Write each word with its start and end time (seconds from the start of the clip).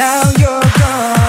Now 0.00 0.22
you're 0.38 0.60
gone. 0.78 1.19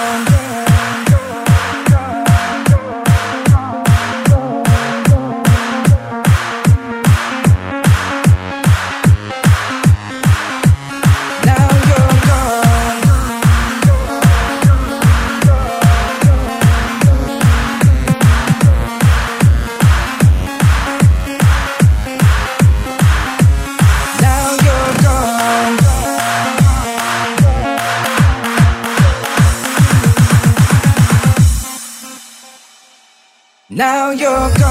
Now 33.82 34.12
you're. 34.12 34.61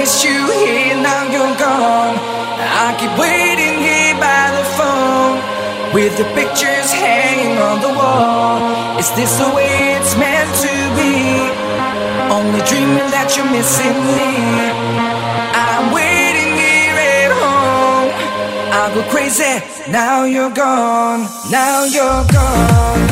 miss 0.00 0.24
you 0.24 0.40
here, 0.64 0.96
now 0.96 1.22
you're 1.28 1.56
gone. 1.60 2.16
I 2.84 2.96
keep 2.98 3.12
waiting 3.20 3.76
here 3.84 4.16
by 4.16 4.44
the 4.56 4.64
phone 4.78 5.36
with 5.92 6.16
the 6.16 6.24
pictures 6.32 6.88
hanging 6.90 7.58
on 7.68 7.76
the 7.84 7.92
wall. 7.98 8.96
Is 8.98 9.10
this 9.18 9.32
the 9.36 9.50
way 9.54 9.68
it's 9.96 10.16
meant 10.16 10.52
to 10.64 10.74
be? 10.96 11.16
Only 12.32 12.62
dreaming 12.70 13.10
that 13.12 13.28
you're 13.36 13.52
missing 13.58 13.98
me. 14.08 14.24
I'm 15.68 15.86
waiting 15.92 16.52
here 16.64 16.96
at 17.20 17.30
home. 17.42 18.08
I 18.80 18.82
go 18.94 19.02
crazy, 19.12 19.54
now 19.92 20.24
you're 20.24 20.54
gone, 20.64 21.28
now 21.50 21.84
you're 21.84 22.24
gone. 22.32 23.09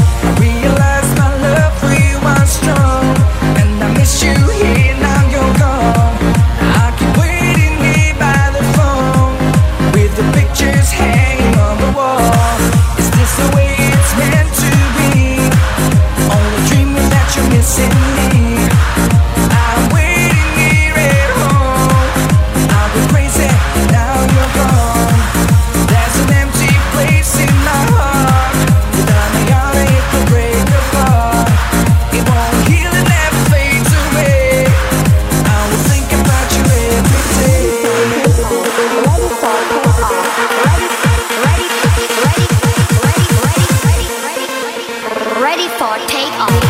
take 46.07 46.39
off. 46.39 46.68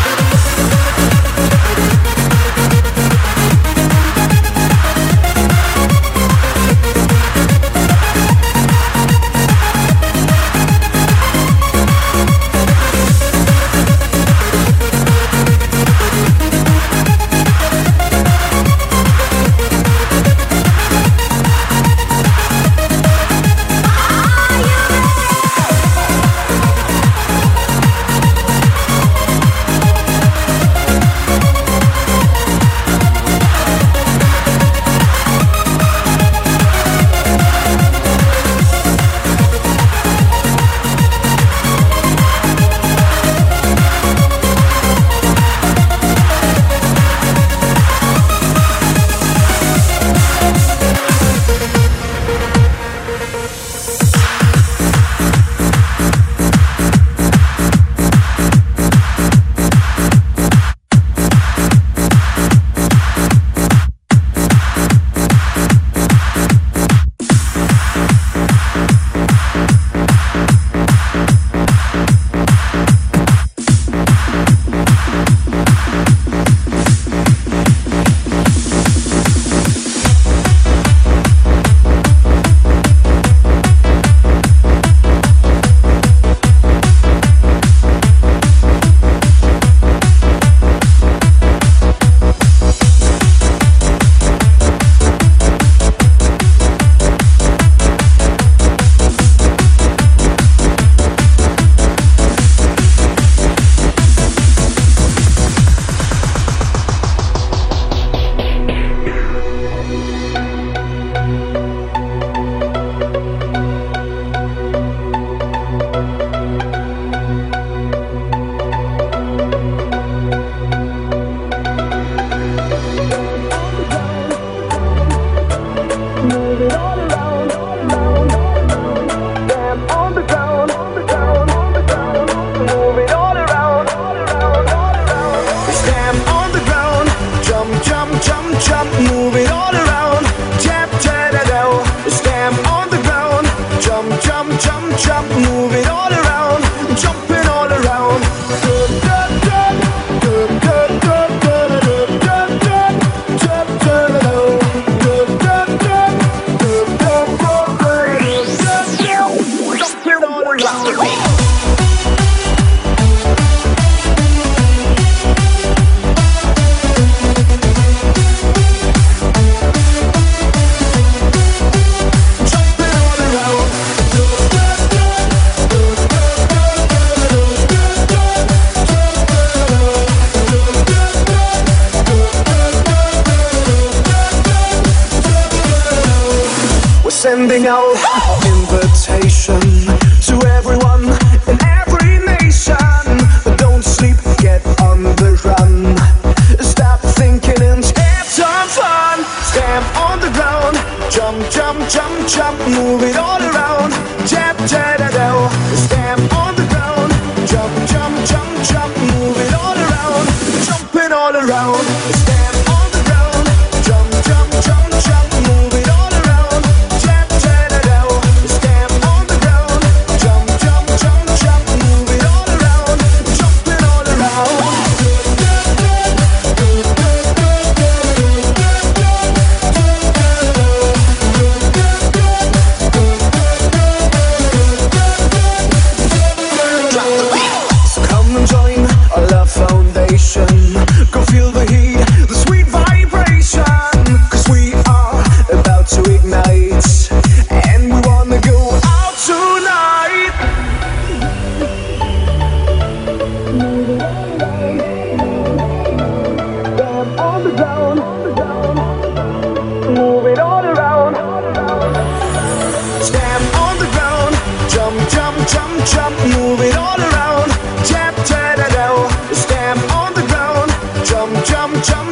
Move 202.70 203.02
it 203.02 203.16
all 203.16 203.37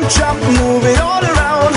jump, 0.09 0.41
move 0.41 0.85
it 0.85 1.01
all 1.01 1.25
around, 1.25 1.76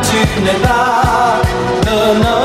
tu 0.00 0.40
n'es 0.40 0.58
pas. 0.62 1.42
Non, 1.86 2.14
non. 2.14 2.41